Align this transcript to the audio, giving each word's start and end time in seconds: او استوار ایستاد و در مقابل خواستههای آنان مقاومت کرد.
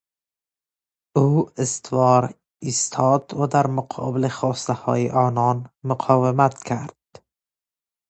او 1.17 1.27
استوار 1.63 2.23
ایستاد 2.65 3.33
و 3.39 3.47
در 3.47 3.67
مقابل 3.67 4.27
خواستههای 4.27 5.09
آنان 5.25 5.69
مقاومت 5.83 6.63
کرد. 6.63 6.95